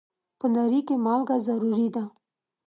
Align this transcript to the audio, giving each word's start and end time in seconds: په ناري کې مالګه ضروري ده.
په 0.39 0.45
ناري 0.53 0.81
کې 0.87 0.95
مالګه 1.05 1.35
ضروري 1.47 1.87
ده. 1.95 2.03